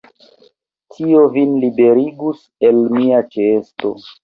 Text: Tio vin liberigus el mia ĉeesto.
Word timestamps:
Tio 0.95 1.19
vin 1.35 1.51
liberigus 1.67 2.43
el 2.71 2.83
mia 2.99 3.23
ĉeesto. 3.37 3.97